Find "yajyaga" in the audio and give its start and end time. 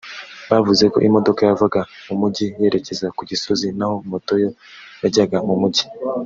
5.03-5.37